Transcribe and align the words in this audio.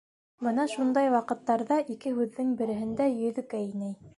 Бына 0.45 0.63
шундай 0.71 1.11
ваҡыттарҙа 1.15 1.79
ике 1.97 2.15
һүҙҙең 2.17 2.57
береһендә 2.63 3.11
Йөҙөкәй 3.19 3.71
инәй: 3.73 3.97